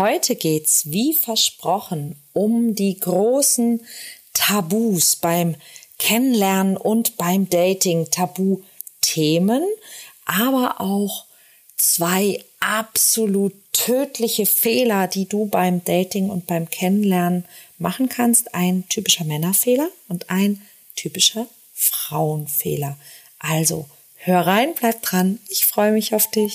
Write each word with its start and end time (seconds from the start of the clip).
Heute 0.00 0.34
geht's 0.34 0.90
wie 0.90 1.12
versprochen 1.12 2.16
um 2.32 2.74
die 2.74 2.98
großen 2.98 3.84
Tabus 4.32 5.14
beim 5.16 5.56
Kennenlernen 5.98 6.78
und 6.78 7.18
beim 7.18 7.50
Dating. 7.50 8.10
Tabuthemen, 8.10 9.62
aber 10.24 10.80
auch 10.80 11.26
zwei 11.76 12.42
absolut 12.60 13.52
tödliche 13.74 14.46
Fehler, 14.46 15.06
die 15.06 15.28
du 15.28 15.44
beim 15.44 15.84
Dating 15.84 16.30
und 16.30 16.46
beim 16.46 16.70
Kennenlernen 16.70 17.44
machen 17.76 18.08
kannst. 18.08 18.54
Ein 18.54 18.88
typischer 18.88 19.24
Männerfehler 19.24 19.90
und 20.08 20.30
ein 20.30 20.62
typischer 20.96 21.46
Frauenfehler. 21.74 22.96
Also 23.38 23.86
hör 24.16 24.46
rein, 24.46 24.72
bleib 24.74 25.02
dran. 25.02 25.40
Ich 25.50 25.66
freue 25.66 25.92
mich 25.92 26.14
auf 26.14 26.30
dich. 26.30 26.54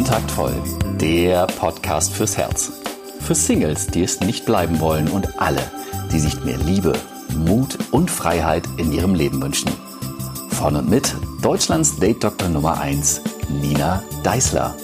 Kontaktvoll, 0.00 0.54
der 0.98 1.46
Podcast 1.46 2.14
fürs 2.14 2.38
Herz. 2.38 2.72
Für 3.20 3.34
Singles, 3.34 3.86
die 3.88 4.02
es 4.02 4.20
nicht 4.20 4.46
bleiben 4.46 4.80
wollen 4.80 5.10
und 5.10 5.38
alle, 5.38 5.60
die 6.10 6.18
sich 6.18 6.42
mehr 6.42 6.56
Liebe, 6.56 6.94
Mut 7.36 7.76
und 7.90 8.10
Freiheit 8.10 8.64
in 8.78 8.94
ihrem 8.94 9.14
Leben 9.14 9.42
wünschen. 9.42 9.70
Von 10.52 10.76
und 10.76 10.88
mit 10.88 11.14
Deutschlands 11.42 11.98
Date 11.98 12.24
Doktor 12.24 12.48
Nummer 12.48 12.80
1, 12.80 13.20
Nina 13.60 14.02
Deißler. 14.22 14.74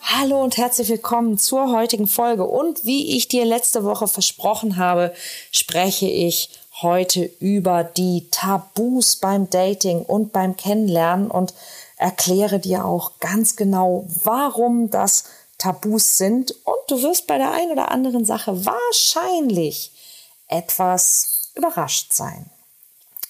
Hallo 0.00 0.42
und 0.42 0.56
herzlich 0.56 0.88
willkommen 0.88 1.38
zur 1.38 1.70
heutigen 1.70 2.08
Folge. 2.08 2.44
Und 2.44 2.84
wie 2.84 3.16
ich 3.16 3.28
dir 3.28 3.44
letzte 3.44 3.84
Woche 3.84 4.08
versprochen 4.08 4.78
habe, 4.78 5.14
spreche 5.52 6.06
ich 6.06 6.50
heute 6.82 7.30
über 7.38 7.84
die 7.84 8.26
Tabus 8.32 9.14
beim 9.16 9.48
Dating 9.48 10.02
und 10.02 10.32
beim 10.32 10.56
Kennenlernen 10.56 11.30
und 11.30 11.54
erkläre 11.96 12.58
dir 12.58 12.84
auch 12.84 13.18
ganz 13.20 13.56
genau, 13.56 14.06
warum 14.24 14.90
das 14.90 15.24
Tabus 15.58 16.16
sind. 16.16 16.52
Und 16.64 16.76
du 16.88 17.02
wirst 17.02 17.26
bei 17.26 17.38
der 17.38 17.52
einen 17.52 17.72
oder 17.72 17.90
anderen 17.90 18.24
Sache 18.24 18.66
wahrscheinlich 18.66 19.92
etwas 20.48 21.50
überrascht 21.54 22.12
sein. 22.12 22.50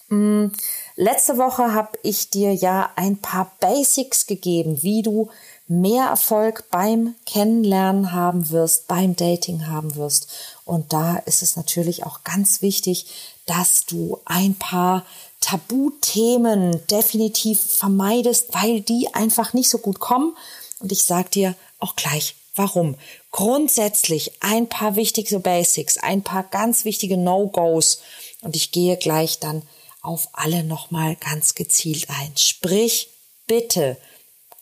Hm, 0.09 0.53
letzte 0.97 1.39
Woche 1.39 1.73
habe 1.73 1.99
ich 2.03 2.31
dir 2.31 2.55
ja 2.55 2.91
ein 2.97 3.19
paar 3.19 3.53
Basics 3.61 4.27
gegeben, 4.27 4.83
wie 4.83 5.03
du 5.03 5.31
mehr 5.67 6.07
Erfolg 6.07 6.65
beim 6.71 7.15
Kennenlernen 7.25 8.13
haben 8.13 8.51
wirst, 8.51 8.87
beim 8.87 9.17
Dating 9.17 9.67
haben 9.67 9.97
wirst. 9.97 10.29
Und 10.65 10.93
da 10.93 11.17
ist 11.17 11.43
es 11.43 11.57
natürlich 11.57 12.05
auch 12.05 12.23
ganz 12.23 12.61
wichtig, 12.61 13.07
dass 13.47 13.87
du 13.87 14.21
ein 14.25 14.55
paar 14.55 15.05
Tabuthemen 15.45 16.87
definitiv 16.87 17.61
vermeidest, 17.61 18.55
weil 18.55 18.81
die 18.81 19.13
einfach 19.13 19.53
nicht 19.53 19.69
so 19.69 19.77
gut 19.77 20.01
kommen. 20.01 20.35
Und 20.79 20.91
ich 20.91 21.03
sage 21.03 21.29
dir 21.29 21.55
auch 21.79 21.97
gleich, 21.97 22.35
warum. 22.55 22.97
Grundsätzlich 23.31 24.33
ein 24.41 24.71
paar 24.71 24.97
wichtige 24.97 25.41
Basics, 25.41 25.99
ein 25.99 26.23
paar 26.23 26.45
ganz 26.45 26.87
wichtige 26.87 27.19
No-Gos. 27.19 28.01
Und 28.41 28.57
ich 28.57 28.73
gehe 28.73 28.97
gleich 28.97 29.39
dann 29.39 29.61
auf 30.01 30.29
alle 30.33 30.65
nochmal 30.65 31.15
ganz 31.17 31.55
gezielt 31.55 32.09
ein. 32.09 32.35
Sprich, 32.39 33.11
bitte, 33.47 33.99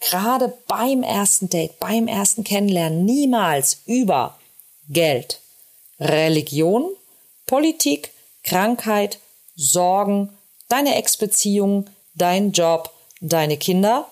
gerade 0.01 0.53
beim 0.67 1.05
ersten 1.05 1.49
Date, 1.49 1.79
beim 1.79 2.09
ersten 2.09 2.43
Kennenlernen, 2.43 3.05
niemals 3.05 3.83
über 3.87 4.37
Geld, 4.89 5.39
Religion, 6.01 6.91
Politik, 7.47 8.11
Krankheit, 8.43 9.21
Sorgen, 9.55 10.37
deine 10.69 10.97
Ex-Beziehung, 10.97 11.87
dein 12.15 12.53
Job, 12.53 12.91
deine 13.21 13.57
Kinder 13.57 14.09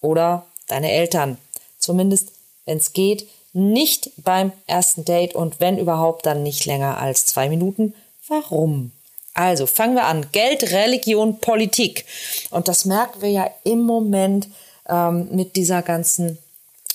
oder 0.00 0.46
deine 0.68 0.90
Eltern. 0.90 1.38
Zumindest, 1.78 2.32
wenn 2.64 2.78
es 2.78 2.92
geht, 2.92 3.28
nicht 3.52 4.10
beim 4.16 4.52
ersten 4.66 5.04
Date 5.04 5.34
und 5.34 5.60
wenn 5.60 5.78
überhaupt, 5.78 6.26
dann 6.26 6.42
nicht 6.42 6.66
länger 6.66 6.98
als 6.98 7.26
zwei 7.26 7.48
Minuten. 7.48 7.94
Warum? 8.26 8.92
Also 9.32 9.66
fangen 9.66 9.94
wir 9.94 10.06
an. 10.06 10.26
Geld, 10.32 10.72
Religion, 10.72 11.38
Politik. 11.38 12.04
Und 12.50 12.68
das 12.68 12.84
merken 12.84 13.20
wir 13.20 13.30
ja 13.30 13.50
im 13.64 13.82
Moment 13.82 14.48
ähm, 14.88 15.28
mit 15.30 15.56
dieser 15.56 15.82
ganzen 15.82 16.38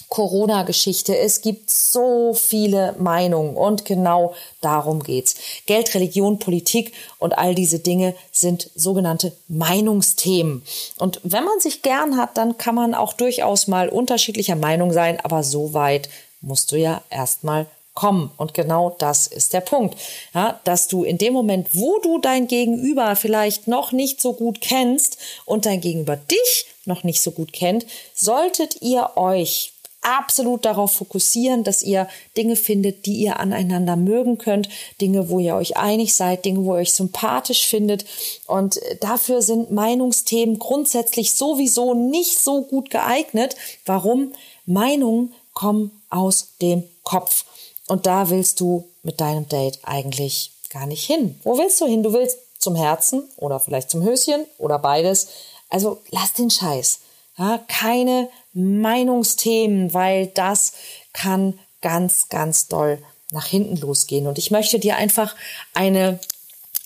Corona-Geschichte. 0.10 1.16
Es 1.16 1.42
gibt 1.42 1.70
so 1.70 2.34
viele 2.34 2.96
Meinungen 2.98 3.56
und 3.56 3.86
genau 3.86 4.34
darum 4.60 5.04
geht's. 5.04 5.36
Geld, 5.68 5.94
Religion, 5.94 6.40
Politik 6.40 6.94
und 7.20 7.38
all 7.38 7.54
diese 7.54 7.80
Dinge 7.80 8.16
sind 8.32 8.72
sogenannte 8.76 9.34
Meinungsthemen. 9.48 10.64
Und 10.98 11.22
wenn 11.24 11.44
man 11.44 11.60
sich 11.60 11.84
gern 11.84 12.18
hat, 12.18 12.38
dann 12.38 12.58
kann 12.58 12.76
man 12.76 12.96
auch 12.96 13.14
durchaus 13.14 13.68
mal 13.68 13.88
unterschiedlicher 13.88 14.56
Meinung 14.56 14.92
sein, 14.92 15.20
aber 15.22 15.44
so 15.44 15.74
weit 15.74 16.10
musst 16.42 16.72
du 16.72 16.78
ja 16.78 17.04
erstmal 17.12 17.68
kommen. 17.94 18.32
Und 18.38 18.54
genau 18.54 18.96
das 18.98 19.28
ist 19.28 19.54
der 19.54 19.62
Punkt. 19.62 19.96
Ja, 20.34 20.60
dass 20.64 20.88
du 20.88 21.04
in 21.04 21.18
dem 21.18 21.34
Moment, 21.34 21.68
wo 21.74 22.00
du 22.00 22.18
dein 22.18 22.48
Gegenüber 22.48 23.16
vielleicht 23.16 23.68
noch 23.68 23.92
nicht 23.92 24.22
so 24.22 24.34
gut 24.34 24.62
kennst 24.62 25.18
und 25.46 25.66
dein 25.66 25.82
Gegenüber 25.82 26.16
dich 26.16 26.66
noch 26.86 27.04
nicht 27.04 27.22
so 27.22 27.32
gut 27.32 27.54
kennt, 27.54 27.86
solltet 28.16 28.82
ihr 28.82 29.12
euch 29.18 29.74
absolut 30.02 30.66
darauf 30.66 30.94
fokussieren, 30.94 31.64
dass 31.64 31.84
ihr 31.84 32.08
Dinge 32.38 32.56
findet, 32.56 33.06
die 33.06 33.18
ihr 33.18 33.40
aneinander 33.40 33.96
mögen 33.96 34.38
könnt, 34.38 34.70
Dinge, 35.02 35.30
wo 35.30 35.40
ihr 35.40 35.56
euch 35.56 35.78
einig 35.78 36.16
seid, 36.16 36.46
Dinge, 36.46 36.64
wo 36.66 36.74
ihr 36.74 36.82
euch 36.82 36.94
sympathisch 36.94 37.68
findet. 37.68 38.06
Und 38.48 38.80
dafür 39.02 39.42
sind 39.42 39.72
Meinungsthemen 39.72 40.60
grundsätzlich 40.60 41.34
sowieso 41.34 41.94
nicht 41.94 42.40
so 42.40 42.62
gut 42.62 42.90
geeignet. 42.90 43.56
Warum? 43.86 44.34
Meinungen 44.66 45.34
kommen 45.54 45.92
aus 46.10 46.50
dem 46.62 46.84
Kopf. 47.04 47.46
Und 47.88 48.06
da 48.06 48.30
willst 48.30 48.60
du 48.60 48.88
mit 49.04 49.20
deinem 49.20 49.48
Date 49.50 49.80
eigentlich 49.84 50.52
gar 50.70 50.86
nicht 50.86 51.06
hin. 51.06 51.40
Wo 51.44 51.58
willst 51.58 51.82
du 51.82 51.86
hin? 51.86 52.04
Du 52.04 52.14
willst 52.14 52.38
zum 52.60 52.76
Herzen 52.76 53.24
oder 53.38 53.60
vielleicht 53.60 53.90
zum 53.90 54.04
Höschen 54.04 54.46
oder 54.58 54.78
beides. 54.80 55.28
Also 55.70 56.00
lass 56.12 56.34
den 56.34 56.50
Scheiß. 56.50 57.00
Ja, 57.38 57.60
keine 57.68 58.30
Meinungsthemen, 58.54 59.94
weil 59.94 60.28
das 60.28 60.74
kann 61.14 61.60
ganz, 61.82 62.30
ganz 62.30 62.68
doll 62.68 63.02
nach 63.32 63.46
hinten 63.46 63.78
losgehen. 63.78 64.28
Und 64.28 64.38
ich 64.38 64.52
möchte 64.52 64.80
dir 64.80 64.96
einfach 64.96 65.36
eine, 65.74 66.20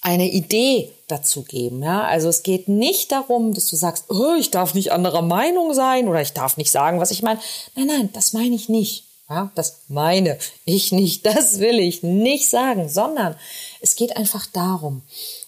eine 0.02 0.30
Idee 0.30 0.92
dazu 1.08 1.44
geben. 1.44 1.82
Ja? 1.82 2.04
Also 2.04 2.28
es 2.30 2.44
geht 2.44 2.68
nicht 2.68 3.12
darum, 3.12 3.54
dass 3.54 3.68
du 3.68 3.76
sagst, 3.76 4.06
oh, 4.10 4.36
ich 4.38 4.52
darf 4.52 4.74
nicht 4.74 4.92
anderer 4.92 5.22
Meinung 5.22 5.74
sein 5.74 6.08
oder 6.08 6.22
ich 6.22 6.34
darf 6.34 6.58
nicht 6.58 6.72
sagen, 6.72 7.00
was 7.00 7.12
ich 7.12 7.22
meine. 7.22 7.40
Nein, 7.76 7.88
nein, 7.88 8.10
das 8.14 8.34
meine 8.34 8.56
ich 8.56 8.70
nicht. 8.70 9.06
Ja, 9.30 9.52
das 9.56 9.84
meine 9.88 10.38
ich 10.66 10.92
nicht, 10.92 11.26
das 11.26 11.60
will 11.60 11.80
ich 11.80 12.04
nicht 12.04 12.50
sagen, 12.50 12.90
sondern 12.90 13.36
es 13.82 13.96
geht 13.96 14.18
einfach 14.18 14.46
darum, 14.48 15.02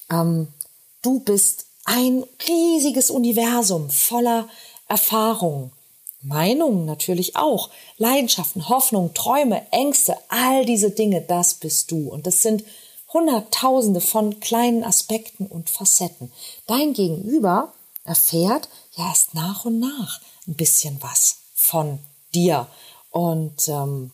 ähm, 0.10 0.48
du 1.02 1.20
bist 1.20 1.66
ein 1.84 2.24
riesiges 2.48 3.12
Universum 3.12 3.90
voller 3.90 4.48
Erfahrungen, 4.88 5.72
Meinungen 6.28 6.86
natürlich 6.86 7.36
auch, 7.36 7.70
Leidenschaften, 7.98 8.68
Hoffnungen, 8.70 9.14
Träume, 9.14 9.66
Ängste, 9.72 10.18
all 10.30 10.66
diese 10.66 10.92
Dinge, 10.92 11.22
das 11.22 11.56
bist 11.56 11.92
du. 11.92 12.10
Und 12.10 12.26
das 12.26 12.42
sind 12.42 12.64
Hunderttausende 13.14 14.02
von 14.02 14.40
kleinen 14.40 14.84
Aspekten 14.84 15.46
und 15.46 15.70
Facetten. 15.70 16.32
Dein 16.68 16.94
Gegenüber 16.94 17.74
erfährt 18.04 18.70
ja 18.96 19.08
erst 19.08 19.34
nach 19.34 19.66
und 19.66 19.80
nach 19.80 20.20
ein 20.48 20.56
bisschen 20.56 20.98
was 21.02 21.38
von 21.54 22.00
dir. 22.34 22.68
Und 23.12 23.68
ähm, 23.68 24.12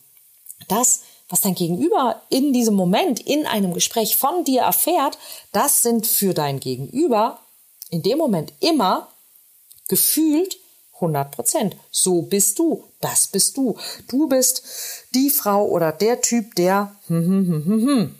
das, 0.67 1.01
was 1.29 1.41
dein 1.41 1.55
Gegenüber 1.55 2.21
in 2.29 2.53
diesem 2.53 2.75
Moment, 2.75 3.19
in 3.19 3.45
einem 3.45 3.73
Gespräch 3.73 4.17
von 4.17 4.43
dir 4.43 4.61
erfährt, 4.61 5.17
das 5.51 5.81
sind 5.81 6.05
für 6.05 6.33
dein 6.33 6.59
Gegenüber 6.59 7.39
in 7.89 8.03
dem 8.03 8.17
Moment 8.17 8.53
immer 8.59 9.07
gefühlt 9.87 10.57
100 11.01 11.31
Prozent. 11.31 11.75
So 11.91 12.21
bist 12.21 12.59
du. 12.59 12.83
Das 13.01 13.27
bist 13.27 13.57
du. 13.57 13.75
Du 14.07 14.27
bist 14.27 14.63
die 15.13 15.29
Frau 15.29 15.65
oder 15.65 15.91
der 15.91 16.21
Typ, 16.21 16.55
der 16.55 16.95
hm, 17.07 17.25
hm, 17.25 17.65
hm. 17.65 18.15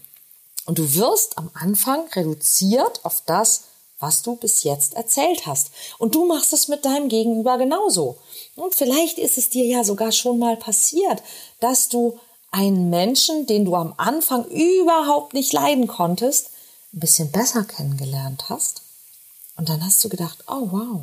Und 0.65 0.77
du 0.77 0.95
wirst 0.95 1.37
am 1.37 1.49
Anfang 1.53 2.07
reduziert 2.13 3.03
auf 3.03 3.23
das, 3.25 3.63
was 3.99 4.21
du 4.21 4.35
bis 4.35 4.63
jetzt 4.63 4.95
erzählt 4.95 5.45
hast. 5.45 5.71
Und 5.97 6.15
du 6.15 6.25
machst 6.25 6.53
es 6.53 6.67
mit 6.67 6.85
deinem 6.85 7.09
Gegenüber 7.09 7.57
genauso. 7.57 8.17
Und 8.55 8.75
vielleicht 8.75 9.17
ist 9.17 9.37
es 9.37 9.49
dir 9.49 9.65
ja 9.65 9.83
sogar 9.83 10.11
schon 10.11 10.39
mal 10.39 10.57
passiert, 10.57 11.21
dass 11.59 11.89
du 11.89 12.19
einen 12.51 12.89
Menschen, 12.89 13.45
den 13.45 13.65
du 13.65 13.75
am 13.75 13.93
Anfang 13.97 14.45
überhaupt 14.45 15.33
nicht 15.33 15.53
leiden 15.53 15.87
konntest, 15.87 16.49
ein 16.93 16.99
bisschen 16.99 17.31
besser 17.31 17.63
kennengelernt 17.63 18.49
hast. 18.49 18.81
Und 19.55 19.69
dann 19.69 19.83
hast 19.83 20.03
du 20.03 20.09
gedacht, 20.09 20.43
oh 20.47 20.67
wow, 20.71 21.01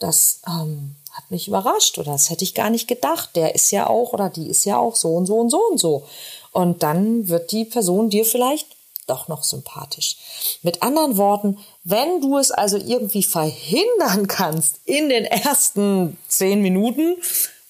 das 0.00 0.40
ähm, 0.46 0.96
hat 1.12 1.30
mich 1.30 1.48
überrascht 1.48 1.98
oder 1.98 2.12
das 2.12 2.30
hätte 2.30 2.44
ich 2.44 2.54
gar 2.54 2.70
nicht 2.70 2.88
gedacht. 2.88 3.30
Der 3.36 3.54
ist 3.54 3.70
ja 3.70 3.88
auch 3.88 4.12
oder 4.12 4.28
die 4.28 4.48
ist 4.48 4.64
ja 4.64 4.78
auch 4.78 4.96
so 4.96 5.14
und 5.14 5.26
so 5.26 5.36
und 5.38 5.50
so 5.50 5.60
und 5.70 5.78
so. 5.78 6.06
Und 6.52 6.82
dann 6.82 7.28
wird 7.28 7.52
die 7.52 7.64
Person 7.64 8.10
dir 8.10 8.24
vielleicht 8.24 8.66
doch 9.06 9.28
noch 9.28 9.42
sympathisch. 9.42 10.16
Mit 10.62 10.82
anderen 10.82 11.16
Worten, 11.16 11.58
wenn 11.84 12.20
du 12.20 12.38
es 12.38 12.50
also 12.50 12.76
irgendwie 12.76 13.22
verhindern 13.22 14.26
kannst, 14.28 14.80
in 14.84 15.08
den 15.08 15.24
ersten 15.24 16.16
zehn 16.28 16.62
Minuten 16.62 17.16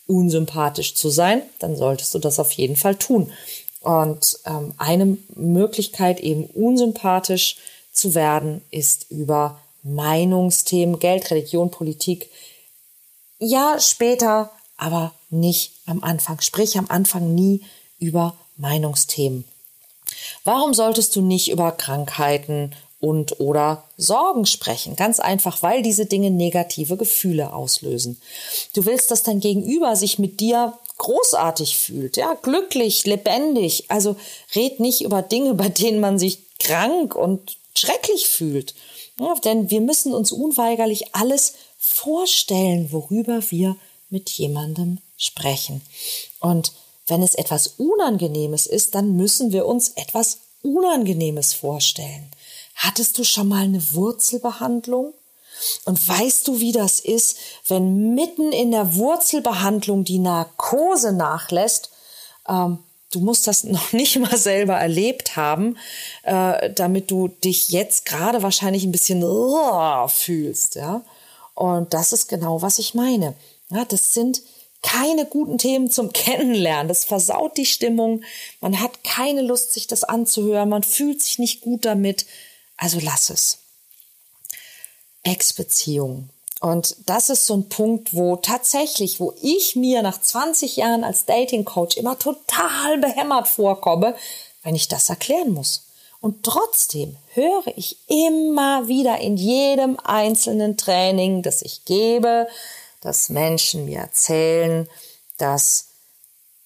unsympathisch 0.06 0.94
zu 0.94 1.08
sein, 1.08 1.42
dann 1.58 1.76
solltest 1.76 2.14
du 2.14 2.18
das 2.18 2.38
auf 2.38 2.52
jeden 2.52 2.76
Fall 2.76 2.96
tun. 2.96 3.32
Und 3.80 4.38
ähm, 4.44 4.74
eine 4.76 5.16
Möglichkeit, 5.34 6.20
eben 6.20 6.44
unsympathisch 6.44 7.56
zu 7.92 8.14
werden, 8.14 8.62
ist 8.70 9.10
über 9.10 9.58
Meinungsthemen, 9.82 10.98
Geld, 10.98 11.30
Religion, 11.30 11.70
Politik. 11.70 12.30
Ja, 13.38 13.78
später, 13.80 14.50
aber 14.76 15.12
nicht 15.30 15.72
am 15.86 16.02
Anfang. 16.02 16.40
Sprich 16.40 16.78
am 16.78 16.86
Anfang 16.88 17.34
nie 17.34 17.62
über 17.98 18.36
Meinungsthemen. 18.56 19.44
Warum 20.44 20.74
solltest 20.74 21.14
du 21.16 21.22
nicht 21.22 21.50
über 21.50 21.72
Krankheiten 21.72 22.74
und 23.00 23.40
oder 23.40 23.84
Sorgen 23.96 24.46
sprechen? 24.46 24.96
Ganz 24.96 25.20
einfach, 25.20 25.62
weil 25.62 25.82
diese 25.82 26.06
Dinge 26.06 26.30
negative 26.30 26.96
Gefühle 26.96 27.52
auslösen. 27.52 28.20
Du 28.74 28.84
willst, 28.84 29.10
dass 29.10 29.22
dein 29.22 29.40
Gegenüber 29.40 29.96
sich 29.96 30.18
mit 30.18 30.40
dir 30.40 30.74
großartig 30.98 31.78
fühlt, 31.78 32.18
ja, 32.18 32.34
glücklich, 32.34 33.06
lebendig. 33.06 33.84
Also 33.88 34.16
red 34.54 34.80
nicht 34.80 35.00
über 35.00 35.22
Dinge, 35.22 35.54
bei 35.54 35.68
denen 35.68 36.00
man 36.00 36.18
sich 36.18 36.38
krank 36.58 37.14
und 37.14 37.56
schrecklich 37.74 38.26
fühlt. 38.26 38.74
Ja, 39.20 39.34
denn 39.34 39.68
wir 39.68 39.82
müssen 39.82 40.14
uns 40.14 40.32
unweigerlich 40.32 41.14
alles 41.14 41.52
vorstellen, 41.78 42.90
worüber 42.90 43.42
wir 43.50 43.76
mit 44.08 44.30
jemandem 44.30 44.96
sprechen. 45.18 45.82
Und 46.40 46.72
wenn 47.06 47.22
es 47.22 47.34
etwas 47.34 47.66
Unangenehmes 47.76 48.64
ist, 48.64 48.94
dann 48.94 49.16
müssen 49.16 49.52
wir 49.52 49.66
uns 49.66 49.90
etwas 49.90 50.38
Unangenehmes 50.62 51.52
vorstellen. 51.52 52.30
Hattest 52.74 53.18
du 53.18 53.24
schon 53.24 53.48
mal 53.48 53.64
eine 53.64 53.92
Wurzelbehandlung? 53.92 55.12
Und 55.84 56.08
weißt 56.08 56.48
du, 56.48 56.60
wie 56.60 56.72
das 56.72 57.00
ist, 57.00 57.36
wenn 57.66 58.14
mitten 58.14 58.52
in 58.52 58.70
der 58.70 58.96
Wurzelbehandlung 58.96 60.04
die 60.04 60.18
Narkose 60.18 61.12
nachlässt? 61.12 61.90
Ähm, 62.48 62.78
du 63.10 63.20
musst 63.20 63.46
das 63.46 63.64
noch 63.64 63.92
nicht 63.92 64.18
mal 64.18 64.36
selber 64.36 64.74
erlebt 64.74 65.36
haben, 65.36 65.76
äh, 66.22 66.72
damit 66.72 67.10
du 67.10 67.28
dich 67.28 67.70
jetzt 67.70 68.06
gerade 68.06 68.42
wahrscheinlich 68.42 68.84
ein 68.84 68.92
bisschen 68.92 69.22
uh, 69.22 70.08
fühlst, 70.08 70.76
ja. 70.76 71.02
Und 71.54 71.92
das 71.92 72.12
ist 72.12 72.28
genau, 72.28 72.62
was 72.62 72.78
ich 72.78 72.94
meine. 72.94 73.34
Ja, 73.68 73.84
das 73.84 74.14
sind 74.14 74.40
keine 74.82 75.26
guten 75.26 75.58
Themen 75.58 75.90
zum 75.90 76.12
Kennenlernen. 76.14 76.88
Das 76.88 77.04
versaut 77.04 77.56
die 77.56 77.66
Stimmung. 77.66 78.22
Man 78.60 78.80
hat 78.80 79.04
keine 79.04 79.42
Lust, 79.42 79.72
sich 79.72 79.86
das 79.86 80.04
anzuhören. 80.04 80.68
Man 80.68 80.82
fühlt 80.82 81.22
sich 81.22 81.38
nicht 81.38 81.60
gut 81.60 81.84
damit. 81.84 82.26
Also 82.76 82.98
lass 83.02 83.28
es. 83.28 83.58
Ex-Beziehung. 85.22 86.30
Und 86.60 86.96
das 87.06 87.30
ist 87.30 87.46
so 87.46 87.56
ein 87.56 87.70
Punkt, 87.70 88.14
wo 88.14 88.36
tatsächlich, 88.36 89.18
wo 89.18 89.32
ich 89.40 89.76
mir 89.76 90.02
nach 90.02 90.20
20 90.20 90.76
Jahren 90.76 91.04
als 91.04 91.24
Dating 91.24 91.64
Coach 91.64 91.96
immer 91.96 92.18
total 92.18 92.98
behämmert 92.98 93.48
vorkomme, 93.48 94.14
wenn 94.62 94.74
ich 94.74 94.86
das 94.86 95.08
erklären 95.08 95.52
muss. 95.52 95.86
Und 96.20 96.44
trotzdem 96.44 97.16
höre 97.32 97.66
ich 97.76 97.96
immer 98.08 98.88
wieder 98.88 99.18
in 99.20 99.38
jedem 99.38 99.98
einzelnen 100.00 100.76
Training, 100.76 101.42
das 101.42 101.62
ich 101.62 101.86
gebe, 101.86 102.46
dass 103.00 103.30
Menschen 103.30 103.86
mir 103.86 104.00
erzählen, 104.00 104.86
dass 105.38 105.86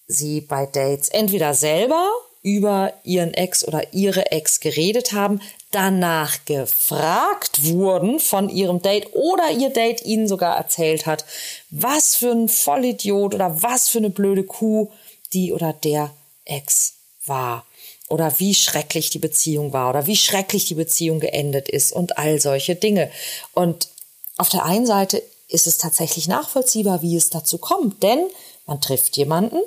sie 0.07 0.41
bei 0.41 0.65
Dates 0.65 1.07
entweder 1.07 1.53
selber 1.53 2.11
über 2.41 2.93
ihren 3.03 3.33
Ex 3.33 3.65
oder 3.65 3.93
ihre 3.93 4.31
Ex 4.31 4.59
geredet 4.59 5.13
haben, 5.13 5.41
danach 5.75 6.45
gefragt 6.45 7.65
wurden 7.65 8.21
von 8.21 8.47
ihrem 8.47 8.81
Date 8.81 9.13
oder 9.13 9.51
ihr 9.51 9.71
Date 9.71 10.05
ihnen 10.05 10.25
sogar 10.25 10.55
erzählt 10.55 11.05
hat, 11.05 11.25
was 11.69 12.15
für 12.15 12.31
ein 12.31 12.47
Vollidiot 12.47 13.35
oder 13.35 13.61
was 13.61 13.89
für 13.89 13.97
eine 13.97 14.09
blöde 14.09 14.43
Kuh 14.43 14.89
die 15.33 15.51
oder 15.51 15.73
der 15.73 16.11
Ex 16.45 16.93
war 17.25 17.65
oder 18.07 18.39
wie 18.39 18.55
schrecklich 18.55 19.09
die 19.09 19.19
Beziehung 19.19 19.73
war 19.73 19.89
oder 19.89 20.07
wie 20.07 20.15
schrecklich 20.15 20.63
die 20.63 20.75
Beziehung 20.75 21.19
geendet 21.19 21.67
ist 21.67 21.91
und 21.91 22.17
all 22.17 22.39
solche 22.39 22.75
Dinge. 22.75 23.11
Und 23.53 23.89
auf 24.37 24.47
der 24.47 24.63
einen 24.63 24.85
Seite 24.85 25.21
ist 25.49 25.67
es 25.67 25.77
tatsächlich 25.77 26.29
nachvollziehbar, 26.29 27.01
wie 27.01 27.17
es 27.17 27.29
dazu 27.29 27.57
kommt, 27.57 28.01
denn 28.01 28.25
man 28.65 28.79
trifft 28.79 29.17
jemanden 29.17 29.59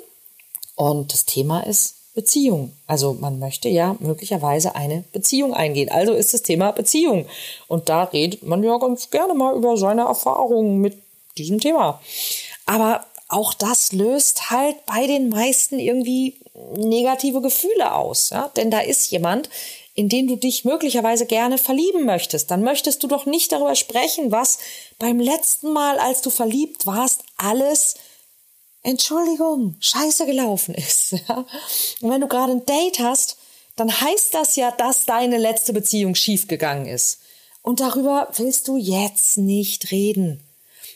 und 0.75 1.13
das 1.13 1.25
Thema 1.25 1.61
ist 1.61 1.98
Beziehung. 2.19 2.73
Also 2.85 3.13
man 3.13 3.39
möchte 3.39 3.69
ja 3.69 3.95
möglicherweise 3.99 4.75
eine 4.75 5.05
Beziehung 5.13 5.53
eingehen. 5.53 5.89
Also 5.89 6.11
ist 6.11 6.33
das 6.33 6.41
Thema 6.41 6.71
Beziehung. 6.71 7.25
Und 7.69 7.87
da 7.87 8.03
redet 8.03 8.43
man 8.43 8.61
ja 8.61 8.77
ganz 8.77 9.09
gerne 9.09 9.33
mal 9.33 9.55
über 9.55 9.77
seine 9.77 10.01
Erfahrungen 10.01 10.79
mit 10.79 10.97
diesem 11.37 11.61
Thema. 11.61 12.01
Aber 12.65 13.05
auch 13.29 13.53
das 13.53 13.93
löst 13.93 14.49
halt 14.49 14.85
bei 14.85 15.07
den 15.07 15.29
meisten 15.29 15.79
irgendwie 15.79 16.35
negative 16.75 17.39
Gefühle 17.39 17.95
aus. 17.95 18.31
Ja? 18.31 18.51
Denn 18.57 18.69
da 18.69 18.81
ist 18.81 19.09
jemand, 19.11 19.49
in 19.95 20.09
den 20.09 20.27
du 20.27 20.35
dich 20.35 20.65
möglicherweise 20.65 21.25
gerne 21.25 21.57
verlieben 21.57 22.05
möchtest, 22.05 22.51
dann 22.51 22.63
möchtest 22.63 23.01
du 23.01 23.07
doch 23.07 23.25
nicht 23.25 23.53
darüber 23.53 23.75
sprechen, 23.75 24.33
was 24.33 24.59
beim 24.97 25.21
letzten 25.21 25.71
Mal, 25.71 25.99
als 25.99 26.21
du 26.21 26.31
verliebt 26.31 26.85
warst, 26.85 27.23
alles 27.37 27.95
Entschuldigung, 28.89 29.75
scheiße 29.79 30.25
gelaufen 30.25 30.73
ist. 30.73 31.13
Und 32.01 32.09
wenn 32.09 32.21
du 32.21 32.27
gerade 32.27 32.53
ein 32.53 32.65
Date 32.65 32.99
hast, 32.99 33.37
dann 33.75 34.01
heißt 34.01 34.33
das 34.33 34.55
ja, 34.55 34.71
dass 34.71 35.05
deine 35.05 35.37
letzte 35.37 35.73
Beziehung 35.73 36.15
schiefgegangen 36.15 36.87
ist. 36.87 37.19
Und 37.61 37.81
darüber 37.81 38.29
willst 38.35 38.67
du 38.67 38.77
jetzt 38.77 39.37
nicht 39.37 39.91
reden. 39.91 40.43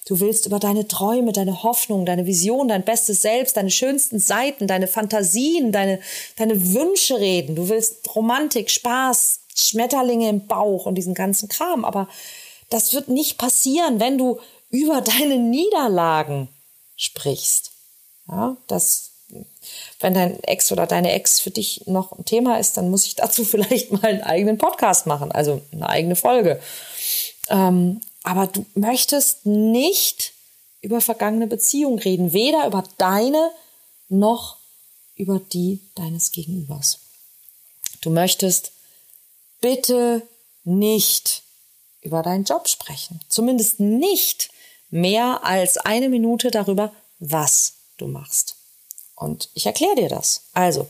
Du 0.07 0.19
willst 0.19 0.47
über 0.47 0.57
deine 0.59 0.87
Träume, 0.87 1.33
deine 1.33 1.61
Hoffnung, 1.61 2.07
deine 2.07 2.25
Vision, 2.25 2.67
dein 2.67 2.83
bestes 2.83 3.21
Selbst, 3.21 3.57
deine 3.57 3.69
schönsten 3.69 4.17
Seiten, 4.17 4.65
deine 4.65 4.87
Fantasien, 4.87 5.71
deine, 5.71 5.99
deine 6.35 6.73
Wünsche 6.73 7.19
reden. 7.19 7.55
Du 7.55 7.69
willst 7.69 8.13
Romantik, 8.15 8.71
Spaß, 8.71 9.41
Schmetterlinge 9.55 10.29
im 10.29 10.47
Bauch 10.47 10.87
und 10.87 10.95
diesen 10.95 11.13
ganzen 11.13 11.47
Kram. 11.47 11.85
Aber 11.85 12.09
das 12.71 12.93
wird 12.95 13.07
nicht 13.07 13.37
passieren, 13.37 13.99
wenn 13.99 14.17
du 14.17 14.39
über 14.71 15.01
deine 15.01 15.37
Niederlagen 15.37 16.49
sprichst. 16.95 17.72
Ja, 18.27 18.57
das, 18.67 19.11
wenn 19.99 20.13
dein 20.13 20.41
Ex 20.43 20.71
oder 20.71 20.87
deine 20.87 21.11
Ex 21.11 21.39
für 21.39 21.51
dich 21.51 21.85
noch 21.87 22.11
ein 22.13 22.25
Thema 22.25 22.57
ist, 22.57 22.77
dann 22.77 22.89
muss 22.89 23.05
ich 23.05 23.15
dazu 23.15 23.45
vielleicht 23.45 23.91
mal 23.91 24.05
einen 24.05 24.21
eigenen 24.23 24.57
Podcast 24.57 25.05
machen, 25.05 25.31
also 25.31 25.61
eine 25.71 25.89
eigene 25.89 26.15
Folge. 26.15 26.61
Ähm, 27.49 28.01
aber 28.23 28.47
du 28.47 28.65
möchtest 28.73 29.45
nicht 29.45 30.33
über 30.81 31.01
vergangene 31.01 31.47
Beziehungen 31.47 31.99
reden, 31.99 32.33
weder 32.33 32.67
über 32.67 32.83
deine 32.97 33.51
noch 34.09 34.57
über 35.15 35.39
die 35.39 35.79
deines 35.95 36.31
Gegenübers. 36.31 36.99
Du 38.01 38.09
möchtest 38.09 38.71
bitte 39.61 40.21
nicht 40.63 41.43
über 42.01 42.21
deinen 42.21 42.43
Job 42.43 42.67
sprechen. 42.67 43.19
Zumindest 43.29 43.79
nicht 43.79 44.49
mehr 44.89 45.43
als 45.43 45.77
eine 45.77 46.09
Minute 46.09 46.51
darüber, 46.51 46.91
was 47.19 47.75
du 47.97 48.07
machst. 48.07 48.55
Und 49.15 49.49
ich 49.53 49.65
erkläre 49.65 49.95
dir 49.95 50.09
das. 50.09 50.43
Also, 50.53 50.87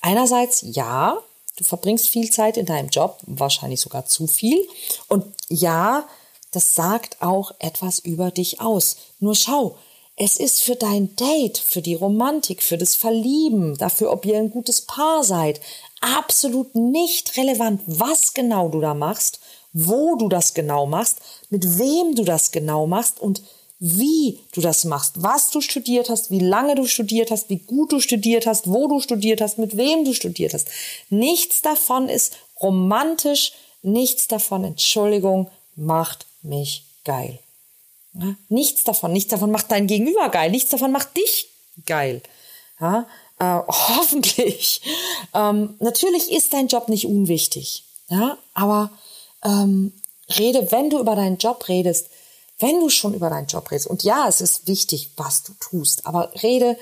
einerseits 0.00 0.62
ja, 0.62 1.18
du 1.56 1.64
verbringst 1.64 2.08
viel 2.08 2.30
Zeit 2.30 2.56
in 2.56 2.66
deinem 2.66 2.88
Job, 2.88 3.18
wahrscheinlich 3.22 3.80
sogar 3.80 4.06
zu 4.06 4.26
viel. 4.26 4.66
Und 5.08 5.24
ja, 5.48 6.06
das 6.50 6.74
sagt 6.74 7.22
auch 7.22 7.52
etwas 7.58 7.98
über 7.98 8.30
dich 8.30 8.60
aus. 8.60 8.96
Nur 9.20 9.34
schau, 9.34 9.78
es 10.16 10.36
ist 10.36 10.62
für 10.62 10.76
dein 10.76 11.16
Date, 11.16 11.58
für 11.58 11.80
die 11.80 11.94
Romantik, 11.94 12.62
für 12.62 12.76
das 12.76 12.94
Verlieben, 12.94 13.76
dafür, 13.78 14.12
ob 14.12 14.26
ihr 14.26 14.36
ein 14.36 14.50
gutes 14.50 14.82
Paar 14.82 15.24
seid, 15.24 15.60
absolut 16.00 16.74
nicht 16.74 17.36
relevant, 17.36 17.80
was 17.86 18.34
genau 18.34 18.68
du 18.68 18.80
da 18.80 18.92
machst, 18.92 19.40
wo 19.72 20.16
du 20.16 20.28
das 20.28 20.52
genau 20.52 20.84
machst, 20.86 21.20
mit 21.48 21.78
wem 21.78 22.14
du 22.14 22.24
das 22.24 22.50
genau 22.50 22.86
machst 22.86 23.20
und 23.20 23.42
wie 23.84 24.38
du 24.52 24.60
das 24.60 24.84
machst, 24.84 25.24
was 25.24 25.50
du 25.50 25.60
studiert 25.60 26.08
hast, 26.08 26.30
wie 26.30 26.38
lange 26.38 26.76
du 26.76 26.86
studiert 26.86 27.32
hast, 27.32 27.50
wie 27.50 27.58
gut 27.58 27.90
du 27.90 27.98
studiert 27.98 28.46
hast, 28.46 28.68
wo 28.68 28.86
du 28.86 29.00
studiert 29.00 29.40
hast, 29.40 29.58
mit 29.58 29.76
wem 29.76 30.04
du 30.04 30.14
studiert 30.14 30.54
hast. 30.54 30.68
Nichts 31.10 31.62
davon 31.62 32.08
ist 32.08 32.36
romantisch, 32.60 33.54
nichts 33.82 34.28
davon, 34.28 34.62
Entschuldigung, 34.62 35.50
macht 35.74 36.26
mich 36.42 36.84
geil. 37.04 37.40
Ja, 38.14 38.36
nichts 38.48 38.84
davon, 38.84 39.12
nichts 39.12 39.30
davon 39.30 39.50
macht 39.50 39.72
dein 39.72 39.88
Gegenüber 39.88 40.28
geil, 40.28 40.52
nichts 40.52 40.70
davon 40.70 40.92
macht 40.92 41.16
dich 41.16 41.48
geil. 41.84 42.22
Ja, 42.80 43.08
äh, 43.40 43.62
hoffentlich. 43.68 44.80
Ähm, 45.34 45.74
natürlich 45.80 46.30
ist 46.30 46.52
dein 46.52 46.68
Job 46.68 46.88
nicht 46.88 47.06
unwichtig, 47.06 47.82
ja, 48.08 48.38
aber 48.54 48.92
ähm, 49.44 49.92
rede, 50.38 50.70
wenn 50.70 50.88
du 50.88 51.00
über 51.00 51.16
deinen 51.16 51.38
Job 51.38 51.68
redest, 51.68 52.06
wenn 52.58 52.80
du 52.80 52.88
schon 52.88 53.14
über 53.14 53.30
deinen 53.30 53.46
Job 53.46 53.70
redest, 53.70 53.88
und 53.88 54.04
ja, 54.04 54.28
es 54.28 54.40
ist 54.40 54.66
wichtig, 54.66 55.12
was 55.16 55.42
du 55.42 55.52
tust, 55.54 56.06
aber 56.06 56.32
rede 56.42 56.76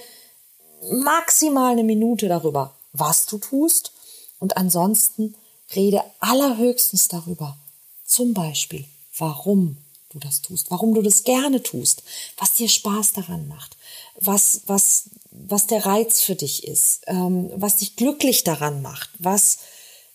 maximal 0.90 1.72
eine 1.72 1.84
Minute 1.84 2.28
darüber, 2.28 2.74
was 2.92 3.26
du 3.26 3.38
tust 3.38 3.92
und 4.38 4.56
ansonsten 4.56 5.34
rede 5.74 6.02
allerhöchstens 6.20 7.08
darüber. 7.08 7.56
Zum 8.04 8.34
Beispiel, 8.34 8.86
warum 9.16 9.76
du 10.10 10.18
das 10.18 10.42
tust, 10.42 10.70
warum 10.70 10.94
du 10.94 11.02
das 11.02 11.22
gerne 11.24 11.62
tust, 11.62 12.02
was 12.36 12.54
dir 12.54 12.68
Spaß 12.68 13.12
daran 13.12 13.46
macht, 13.48 13.76
was, 14.18 14.62
was, 14.66 15.10
was 15.30 15.66
der 15.66 15.86
Reiz 15.86 16.20
für 16.20 16.34
dich 16.34 16.64
ist, 16.64 17.02
ähm, 17.06 17.50
was 17.54 17.76
dich 17.76 17.96
glücklich 17.96 18.42
daran 18.42 18.82
macht, 18.82 19.10
was 19.18 19.58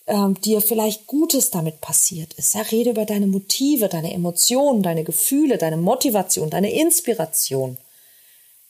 ähm, 0.07 0.39
dir 0.41 0.61
vielleicht 0.61 1.07
Gutes 1.07 1.49
damit 1.49 1.81
passiert 1.81 2.33
ist. 2.33 2.53
Ja, 2.53 2.61
rede 2.61 2.91
über 2.91 3.05
deine 3.05 3.27
Motive, 3.27 3.89
deine 3.89 4.13
Emotionen, 4.13 4.83
deine 4.83 5.03
Gefühle, 5.03 5.57
deine 5.57 5.77
Motivation, 5.77 6.49
deine 6.49 6.71
Inspiration. 6.71 7.77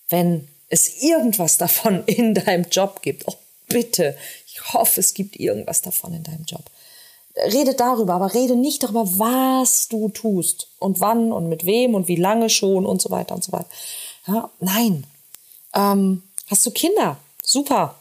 Wenn 0.10 0.48
es 0.70 1.01
irgendwas 1.04 1.58
davon 1.60 2.04
in 2.06 2.34
deinem 2.34 2.65
Job 2.70 3.01
gibt, 3.01 3.27
oh 3.27 3.36
bitte, 3.68 4.18
ich 4.48 4.74
hoffe, 4.74 5.00
es 5.00 5.13
gibt 5.13 5.36
irgendwas 5.38 5.82
davon 5.82 6.13
in 6.13 6.24
deinem 6.24 6.46
Job. 6.46 6.63
Rede 7.51 7.74
darüber, 7.74 8.13
aber 8.13 8.34
rede 8.34 8.56
nicht 8.56 8.82
darüber, 8.84 9.06
was 9.20 9.89
du 9.89 10.08
tust 10.08 10.70
und 10.80 11.01
wann 11.01 11.34
und 11.34 11.50
mit 11.50 11.65
wem 11.65 11.94
und 11.94 12.08
wie 12.08 12.15
lange 12.15 12.50
schon 12.50 12.86
und 12.86 13.01
so 13.01 13.10
weiter 13.10 13.36
und 13.36 13.44
so 13.44 13.51
weiter. 13.51 13.68
Ja, 14.25 14.50
nein. 14.62 15.06
Ähm, 15.74 16.24
hast 16.48 16.65
du 16.65 16.72
Kinder? 16.72 17.18
Super. 17.44 17.96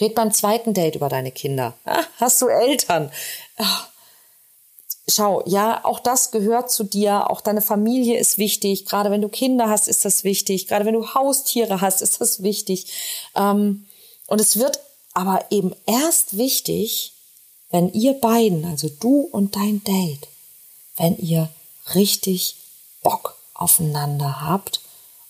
Red 0.00 0.14
beim 0.14 0.32
zweiten 0.32 0.74
Date 0.74 0.96
über 0.96 1.08
deine 1.08 1.32
Kinder. 1.32 1.74
Ah, 1.84 2.04
hast 2.18 2.40
du 2.42 2.48
Eltern? 2.48 3.10
Ah. 3.56 3.84
Schau, 5.10 5.42
ja, 5.46 5.84
auch 5.84 6.00
das 6.00 6.30
gehört 6.30 6.70
zu 6.70 6.84
dir. 6.84 7.30
Auch 7.30 7.40
deine 7.40 7.62
Familie 7.62 8.18
ist 8.18 8.36
wichtig. 8.36 8.84
Gerade 8.84 9.10
wenn 9.10 9.22
du 9.22 9.30
Kinder 9.30 9.70
hast, 9.70 9.88
ist 9.88 10.04
das 10.04 10.22
wichtig. 10.22 10.68
Gerade 10.68 10.84
wenn 10.84 10.94
du 10.94 11.14
Haustiere 11.14 11.80
hast, 11.80 12.02
ist 12.02 12.20
das 12.20 12.42
wichtig. 12.42 12.92
Ähm, 13.34 13.86
und 14.26 14.40
es 14.40 14.58
wird 14.58 14.80
aber 15.14 15.46
eben 15.50 15.74
erst 15.86 16.36
wichtig, 16.36 17.14
wenn 17.70 17.92
ihr 17.92 18.14
beiden, 18.14 18.66
also 18.66 18.88
du 19.00 19.28
und 19.32 19.56
dein 19.56 19.82
Date, 19.84 20.28
wenn 20.96 21.16
ihr 21.16 21.48
richtig 21.94 22.56
Bock 23.02 23.36
aufeinander 23.54 24.42
habt 24.42 24.80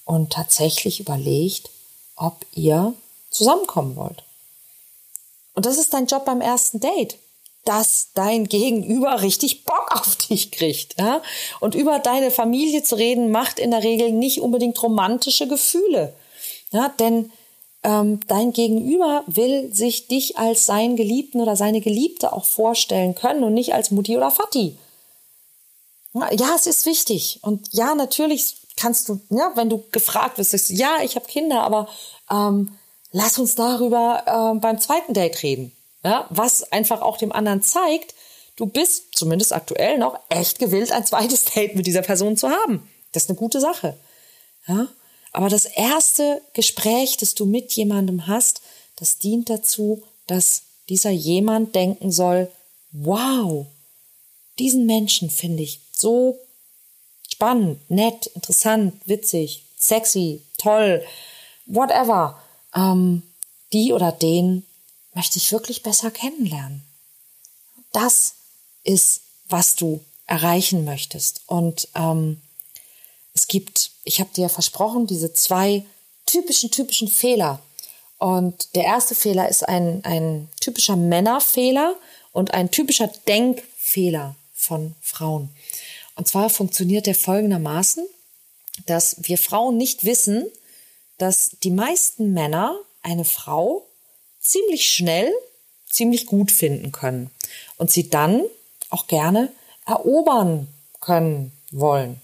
und 0.05 0.33
tatsächlich 0.33 1.01
überlegt, 1.01 1.71
ob 2.17 2.45
ihr 2.53 2.95
zusammenkommen 3.31 3.97
wollt. 3.97 4.25
Und 5.59 5.67
das 5.67 5.77
ist 5.77 5.93
dein 5.93 6.07
Job 6.07 6.25
beim 6.25 6.41
ersten 6.41 6.79
Date, 6.79 7.19
dass 7.65 8.11
dein 8.15 8.45
Gegenüber 8.45 9.23
richtig 9.23 9.65
Bock 9.65 9.91
auf 9.91 10.15
dich 10.15 10.53
kriegt. 10.53 10.95
Ja? 11.01 11.21
Und 11.59 11.75
über 11.75 11.99
deine 11.99 12.31
Familie 12.31 12.85
zu 12.85 12.95
reden, 12.95 13.33
macht 13.33 13.59
in 13.59 13.73
der 13.73 13.83
Regel 13.83 14.13
nicht 14.13 14.41
unbedingt 14.41 14.81
romantische 14.81 15.49
Gefühle. 15.49 16.15
Ja? 16.71 16.91
Denn 17.01 17.33
ähm, 17.83 18.21
dein 18.29 18.53
Gegenüber 18.53 19.25
will 19.27 19.75
sich 19.75 20.07
dich 20.07 20.39
als 20.39 20.65
seinen 20.65 20.95
Geliebten 20.95 21.41
oder 21.41 21.57
seine 21.57 21.81
Geliebte 21.81 22.33
auch 22.33 22.45
vorstellen 22.45 23.17
können 23.17 23.43
und 23.43 23.53
nicht 23.53 23.75
als 23.75 23.91
Mutti 23.91 24.17
oder 24.17 24.31
Vati. 24.31 24.79
Ja, 26.15 26.55
es 26.55 26.69
ist 26.69 26.87
wichtig. 26.87 27.41
Und 27.43 27.67
ja, 27.73 27.97
natürlich 27.97 28.59
kannst 28.77 29.09
du, 29.09 29.19
ja, 29.31 29.51
wenn 29.57 29.71
du 29.71 29.83
gefragt 29.91 30.39
wirst, 30.39 30.53
sagst, 30.53 30.71
ja, 30.71 30.99
ich 31.03 31.17
habe 31.17 31.27
Kinder, 31.27 31.63
aber 31.63 31.89
ähm, 32.31 32.78
lass 33.11 33.39
uns 33.39 33.55
darüber 33.55 34.23
äh, 34.27 34.59
beim 34.59 34.81
zweiten 34.81 35.15
Date 35.15 35.43
reden. 35.43 35.73
Ja, 36.05 36.27
was 36.31 36.73
einfach 36.73 37.03
auch 37.03 37.19
dem 37.19 37.33
anderen 37.33 37.63
zeigt, 37.63 38.15
du 38.57 38.67
bist 38.67 39.17
zumindest 39.17 39.53
aktuell 39.53 39.99
noch 39.99 40.19
echt 40.29 40.59
gewillt, 40.59 40.93
ein 40.93 41.05
zweites 41.05 41.45
Date 41.45 41.75
mit 41.75 41.87
dieser 41.87 42.03
Person 42.03 42.37
zu 42.37 42.51
haben. 42.51 42.89
Das 43.13 43.25
ist 43.25 43.31
eine 43.31 43.39
gute 43.39 43.61
Sache. 43.61 43.99
Ja, 44.67 44.89
aber 45.33 45.49
das 45.49 45.65
erste 45.65 46.41
Gespräch, 46.55 47.17
das 47.17 47.35
du 47.35 47.47
mit 47.47 47.73
jemandem 47.73 48.27
hast, 48.27 48.63
das 48.97 49.19
dient 49.19 49.51
dazu, 49.51 50.03
dass 50.27 50.63
dieser 50.89 51.11
jemand 51.11 51.75
denken 51.75 52.11
soll, 52.11 52.51
wow, 52.93 53.67
diesen 54.59 54.87
Menschen 54.87 55.31
finde 55.31 55.63
ich 55.63 55.81
so 55.93 56.39
spannend, 57.29 57.91
nett, 57.91 58.27
interessant, 58.35 58.95
witzig, 59.07 59.65
sexy, 59.77 60.43
toll, 60.59 61.05
whatever 61.67 62.43
ähm, 62.79 63.23
die 63.73 63.93
oder 63.93 64.13
den 64.13 64.65
möchte 65.15 65.39
ich 65.39 65.53
wirklich 65.53 65.83
besser 65.83 66.11
kennenlernen. 66.11 66.85
Das 67.93 68.35
ist, 68.85 69.23
was 69.49 69.75
du 69.75 70.05
erreichen 70.27 70.85
möchtest. 70.85 71.43
Und 71.47 71.89
ähm, 71.95 72.41
es 73.35 73.49
gibt, 73.49 73.91
ich 74.05 74.21
habe 74.21 74.31
dir 74.35 74.49
versprochen, 74.49 75.07
diese 75.07 75.33
zwei 75.33 75.85
typischen, 76.27 76.71
typischen 76.71 77.09
Fehler. 77.09 77.61
Und 78.19 78.75
der 78.75 78.85
erste 78.85 79.15
Fehler 79.15 79.49
ist 79.49 79.69
ein, 79.69 80.05
ein 80.05 80.49
typischer 80.61 80.97
Männerfehler 80.97 81.97
und 82.33 82.53
ein 82.53 82.71
typischer 82.71 83.09
Denkfehler 83.27 84.35
von 84.55 84.95
Frauen. 85.01 85.51
Und 86.17 86.27
zwar 86.29 86.51
funktioniert 86.51 87.07
der 87.07 87.15
folgendermaßen, 87.15 88.07
dass 88.87 89.17
wir 89.21 89.39
Frauen 89.39 89.77
nicht 89.77 90.05
wissen, 90.05 90.51
dass 91.19 91.57
die 91.63 91.71
meisten 91.71 92.33
Männer 92.33 92.77
eine 93.03 93.25
Frau 93.25 93.87
ziemlich 94.41 94.91
schnell, 94.91 95.33
ziemlich 95.89 96.27
gut 96.27 96.51
finden 96.51 96.93
können 96.93 97.31
und 97.77 97.91
sie 97.91 98.09
dann 98.09 98.43
auch 98.91 99.07
gerne 99.07 99.53
erobern 99.87 100.69
können 101.01 101.53
wollen. 101.71 102.21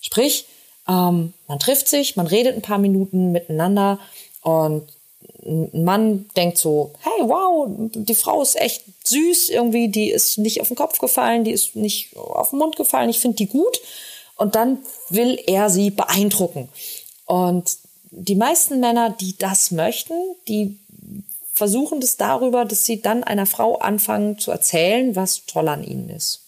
Sprich, 0.00 0.46
ähm, 0.88 1.32
man 1.46 1.58
trifft 1.58 1.88
sich, 1.88 2.16
man 2.16 2.26
redet 2.26 2.56
ein 2.56 2.62
paar 2.62 2.78
Minuten 2.78 3.32
miteinander 3.32 3.98
und 4.42 4.88
ein 5.44 5.84
Mann 5.84 6.28
denkt 6.36 6.58
so, 6.58 6.92
hey, 7.00 7.28
wow, 7.28 7.68
die 7.68 8.14
Frau 8.14 8.42
ist 8.42 8.56
echt 8.56 8.82
süß 9.04 9.48
irgendwie, 9.48 9.88
die 9.88 10.10
ist 10.10 10.38
nicht 10.38 10.60
auf 10.60 10.68
den 10.68 10.76
Kopf 10.76 10.98
gefallen, 10.98 11.44
die 11.44 11.50
ist 11.50 11.74
nicht 11.76 12.16
auf 12.16 12.50
den 12.50 12.58
Mund 12.58 12.76
gefallen, 12.76 13.10
ich 13.10 13.18
finde 13.18 13.36
die 13.36 13.46
gut. 13.46 13.80
Und 14.36 14.54
dann 14.54 14.78
will 15.08 15.40
er 15.46 15.70
sie 15.70 15.90
beeindrucken. 15.90 16.68
Und 17.26 17.76
die 18.12 18.34
meisten 18.34 18.78
Männer, 18.78 19.10
die 19.10 19.36
das 19.38 19.70
möchten, 19.70 20.14
die 20.46 20.78
versuchen 21.54 22.00
das 22.00 22.16
darüber, 22.16 22.64
dass 22.64 22.84
sie 22.84 23.00
dann 23.00 23.24
einer 23.24 23.46
Frau 23.46 23.78
anfangen 23.78 24.38
zu 24.38 24.50
erzählen, 24.50 25.16
was 25.16 25.46
toll 25.46 25.68
an 25.68 25.82
ihnen 25.82 26.10
ist. 26.10 26.40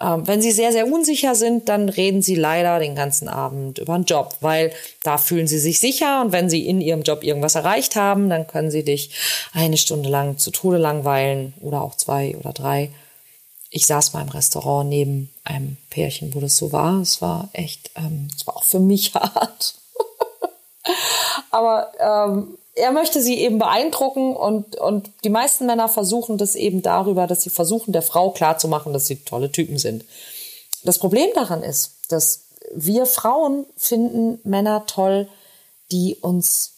Ähm, 0.00 0.26
wenn 0.26 0.40
sie 0.40 0.52
sehr, 0.52 0.72
sehr 0.72 0.90
unsicher 0.90 1.34
sind, 1.34 1.68
dann 1.68 1.88
reden 1.88 2.22
sie 2.22 2.36
leider 2.36 2.78
den 2.78 2.94
ganzen 2.94 3.28
Abend 3.28 3.78
über 3.78 3.94
einen 3.94 4.04
Job, 4.04 4.36
weil 4.40 4.72
da 5.02 5.18
fühlen 5.18 5.46
sie 5.46 5.58
sich 5.58 5.80
sicher 5.80 6.22
und 6.22 6.32
wenn 6.32 6.48
sie 6.48 6.66
in 6.66 6.80
ihrem 6.80 7.02
Job 7.02 7.24
irgendwas 7.24 7.56
erreicht 7.56 7.96
haben, 7.96 8.30
dann 8.30 8.46
können 8.46 8.70
sie 8.70 8.84
dich 8.84 9.10
eine 9.52 9.76
Stunde 9.76 10.08
lang 10.08 10.38
zu 10.38 10.50
Tode 10.50 10.78
langweilen 10.78 11.52
oder 11.60 11.82
auch 11.82 11.96
zwei 11.96 12.36
oder 12.36 12.52
drei. 12.52 12.90
Ich 13.70 13.86
saß 13.86 14.14
mal 14.14 14.22
im 14.22 14.28
Restaurant 14.28 14.88
neben 14.88 15.30
einem 15.44 15.76
Pärchen, 15.90 16.34
wo 16.34 16.40
das 16.40 16.56
so 16.56 16.72
war. 16.72 17.00
Es 17.02 17.20
war 17.20 17.50
echt, 17.52 17.90
ähm, 17.96 18.28
es 18.34 18.46
war 18.46 18.56
auch 18.56 18.64
für 18.64 18.80
mich 18.80 19.14
hart. 19.14 19.74
Aber 21.50 21.92
ähm, 21.98 22.58
er 22.74 22.92
möchte 22.92 23.20
sie 23.20 23.38
eben 23.38 23.58
beeindrucken 23.58 24.36
und, 24.36 24.76
und 24.76 25.10
die 25.24 25.30
meisten 25.30 25.66
Männer 25.66 25.88
versuchen 25.88 26.38
das 26.38 26.54
eben 26.54 26.82
darüber, 26.82 27.26
dass 27.26 27.42
sie 27.42 27.50
versuchen, 27.50 27.92
der 27.92 28.02
Frau 28.02 28.30
klarzumachen, 28.30 28.92
dass 28.92 29.06
sie 29.06 29.16
tolle 29.16 29.50
Typen 29.50 29.78
sind. 29.78 30.04
Das 30.84 30.98
Problem 30.98 31.28
daran 31.34 31.62
ist, 31.62 31.96
dass 32.08 32.46
wir 32.74 33.06
Frauen 33.06 33.66
finden 33.76 34.40
Männer 34.44 34.86
toll, 34.86 35.28
die 35.90 36.16
uns 36.20 36.74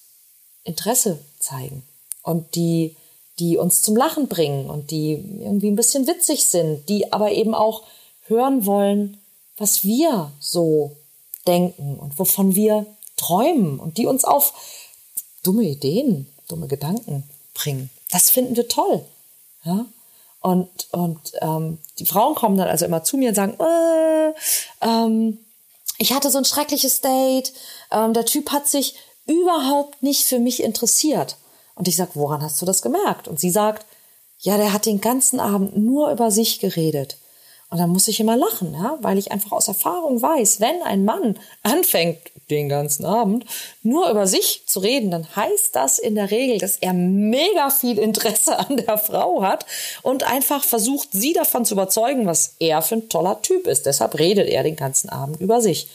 Interesse 0.65 1.19
zeigen 1.39 1.83
und 2.23 2.55
die, 2.55 2.97
die 3.39 3.57
uns 3.57 3.83
zum 3.83 3.97
Lachen 3.97 4.29
bringen 4.29 4.71
und 4.71 4.91
die 4.91 5.13
irgendwie 5.41 5.71
ein 5.71 5.77
bisschen 5.77 6.07
witzig 6.07 6.45
sind, 6.45 6.89
die 6.89 7.13
aber 7.13 7.33
eben 7.33 7.55
auch 7.55 7.83
hören 8.27 8.67
wollen, 8.67 9.19
was 9.57 9.85
wir 9.85 10.31
so 10.39 10.97
denken 11.47 11.99
und 11.99 12.19
wovon 12.19 12.55
wir 12.55 12.87
träumen 13.21 13.79
und 13.79 13.99
die 13.99 14.07
uns 14.07 14.25
auf 14.25 14.53
dumme 15.43 15.65
Ideen, 15.65 16.27
dumme 16.49 16.67
Gedanken 16.67 17.25
bringen. 17.55 17.91
Das 18.11 18.31
finden 18.31 18.57
wir 18.57 18.69
toll. 18.69 19.05
Ja? 19.65 19.87
Und, 20.41 20.89
und 20.93 21.21
ähm, 21.43 21.79
die 21.99 22.07
Frauen 22.07 22.35
kommen 22.35 22.57
dann 22.57 22.69
also 22.69 22.85
immer 22.85 23.05
zu 23.05 23.17
mir 23.19 23.29
und 23.29 23.35
sagen, 23.35 23.57
äh, 23.61 24.33
ähm, 24.81 25.39
ich 25.99 26.13
hatte 26.13 26.31
so 26.31 26.39
ein 26.39 26.47
schreckliches 26.47 27.03
Date, 27.03 27.53
ähm, 27.91 28.15
der 28.15 28.25
Typ 28.25 28.51
hat 28.51 28.67
sich 28.67 28.95
überhaupt 29.27 30.03
nicht 30.03 30.25
für 30.25 30.39
mich 30.39 30.63
interessiert. 30.63 31.37
Und 31.75 31.89
ich 31.89 31.97
sage, 31.97 32.13
woran 32.15 32.43
hast 32.43 32.61
du 32.61 32.67
das 32.67 32.83
gemerkt? 32.83 33.29
Und 33.29 33.39
sie 33.39 33.51
sagt, 33.51 33.87
ja, 34.39 34.57
der 34.57 34.73
hat 34.73 34.87
den 34.87 35.01
ganzen 35.01 35.41
Abend 35.41 35.77
nur 35.77 36.11
über 36.11 36.31
sich 36.31 36.59
geredet. 36.59 37.19
Und 37.69 37.79
dann 37.79 37.91
muss 37.91 38.09
ich 38.09 38.19
immer 38.19 38.37
lachen, 38.37 38.75
ja, 38.75 38.99
weil 39.01 39.19
ich 39.19 39.31
einfach 39.31 39.53
aus 39.53 39.69
Erfahrung 39.69 40.21
weiß, 40.21 40.61
wenn 40.61 40.83
ein 40.83 41.05
Mann 41.05 41.39
anfängt, 41.63 42.19
den 42.51 42.69
ganzen 42.69 43.05
Abend 43.05 43.45
nur 43.83 44.11
über 44.11 44.27
sich 44.27 44.63
zu 44.67 44.81
reden, 44.81 45.11
dann 45.11 45.27
heißt 45.35 45.75
das 45.75 45.99
in 45.99 46.15
der 46.15 46.31
Regel, 46.31 46.59
dass 46.59 46.77
er 46.77 46.93
mega 46.93 47.71
viel 47.71 47.99
Interesse 47.99 48.59
an 48.59 48.77
der 48.77 48.99
Frau 48.99 49.43
hat 49.43 49.65
und 50.03 50.25
einfach 50.25 50.65
versucht, 50.65 51.09
sie 51.13 51.33
davon 51.33 51.65
zu 51.65 51.75
überzeugen, 51.75 52.27
was 52.27 52.57
er 52.59 52.83
für 52.83 52.97
ein 52.97 53.09
toller 53.09 53.41
Typ 53.43 53.67
ist. 53.67 53.87
Deshalb 53.87 54.19
redet 54.19 54.49
er 54.49 54.63
den 54.63 54.77
ganzen 54.77 55.09
Abend 55.09 55.41
über 55.41 55.61
sich. 55.61 55.89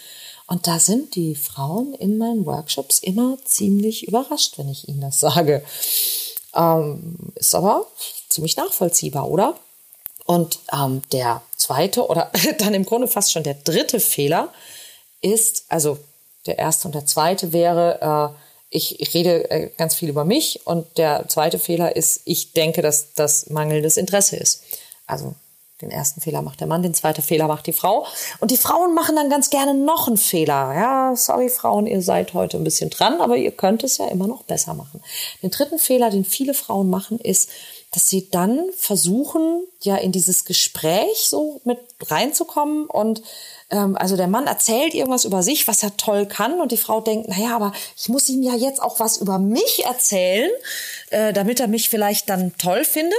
Und 0.48 0.68
da 0.68 0.80
sind 0.80 1.16
die 1.16 1.36
Frauen 1.36 1.94
in 1.96 2.18
meinen 2.18 2.46
Workshops 2.46 3.00
immer 3.00 3.38
ziemlich 3.46 4.08
überrascht, 4.08 4.58
wenn 4.58 4.70
ich 4.70 4.88
ihnen 4.88 5.02
das 5.02 5.20
sage. 5.20 5.64
Ähm, 6.56 7.18
ist 7.36 7.56
aber 7.56 7.88
ziemlich 8.30 8.56
nachvollziehbar, 8.56 9.30
oder? 9.30 9.56
Und 10.26 10.60
ähm, 10.74 11.02
der 11.12 11.42
zweite 11.56 12.08
oder 12.08 12.32
dann 12.60 12.74
im 12.74 12.86
Grunde 12.86 13.08
fast 13.08 13.32
schon 13.32 13.44
der 13.44 13.56
dritte 13.56 14.00
Fehler 14.00 14.50
ist, 15.22 15.66
also 15.70 15.98
der 16.46 16.60
erste 16.60 16.88
und 16.88 16.96
der 16.96 17.06
zweite 17.06 17.54
wäre, 17.54 18.34
äh, 18.34 18.40
ich, 18.70 19.14
rede 19.14 19.50
äh, 19.50 19.70
ganz 19.78 19.96
viel 19.96 20.10
über 20.10 20.26
mich 20.26 20.62
und 20.66 20.98
der 20.98 21.28
zweite 21.28 21.60
Fehler 21.60 21.96
ist, 21.96 22.22
ich 22.26 22.54
denke, 22.54 22.82
dass 22.82 23.14
das 23.14 23.50
mangelndes 23.50 23.98
Interesse 23.98 24.36
ist. 24.36 24.64
Also 25.08 25.36
den 25.82 25.92
ersten 25.92 26.22
Fehler 26.22 26.42
macht 26.42 26.62
der 26.62 26.68
Mann, 26.68 26.84
den 26.84 26.94
zweiten 26.94 27.22
Fehler 27.22 27.48
macht 27.48 27.68
die 27.68 27.74
Frau. 27.74 28.08
Und 28.40 28.52
die 28.52 28.58
Frauen 28.58 28.94
machen 28.94 29.16
dann 29.16 29.30
ganz 29.30 29.50
gerne 29.50 29.74
noch 29.74 30.08
einen 30.08 30.18
Fehler. 30.18 30.74
Ja, 30.74 31.14
sorry 31.16 31.50
Frauen, 31.50 31.86
ihr 31.86 32.02
seid 32.02 32.34
heute 32.34 32.58
ein 32.58 32.64
bisschen 32.64 32.90
dran, 32.90 33.20
aber 33.20 33.36
ihr 33.36 33.52
könnt 33.52 33.84
es 33.84 33.98
ja 33.98 34.08
immer 34.08 34.28
noch 34.28 34.44
besser 34.44 34.74
machen. 34.74 35.02
Den 35.44 35.52
dritten 35.52 35.78
Fehler, 35.78 36.10
den 36.10 36.24
viele 36.24 36.54
Frauen 36.54 36.90
machen, 36.90 37.20
ist, 37.20 37.50
dass 37.96 38.10
sie 38.10 38.30
dann 38.30 38.62
versuchen, 38.78 39.66
ja 39.80 39.96
in 39.96 40.12
dieses 40.12 40.44
Gespräch 40.44 41.30
so 41.30 41.62
mit 41.64 41.80
reinzukommen 42.02 42.88
und 42.88 43.22
ähm, 43.72 43.96
also 43.98 44.18
der 44.18 44.28
Mann 44.28 44.48
erzählt 44.48 44.94
irgendwas 44.94 45.24
über 45.24 45.42
sich, 45.42 45.66
was 45.66 45.82
er 45.82 45.96
toll 45.96 46.26
kann 46.26 46.60
und 46.60 46.74
die 46.74 46.78
Frau 46.78 47.00
denkt, 47.00 47.30
naja, 47.30 47.56
aber 47.56 47.72
ich 47.96 48.10
muss 48.10 48.28
ihm 48.28 48.44
ja 48.44 48.54
jetzt 48.54 48.82
auch 48.82 49.00
was 49.00 49.18
über 49.18 49.40
mich 49.40 49.86
erzählen, 49.86 50.52
äh, 51.10 51.32
damit 51.32 51.62
er 51.62 51.68
mich 51.68 51.88
vielleicht 51.88 52.30
dann 52.30 52.54
toll 52.58 52.84
findet. 52.84 53.16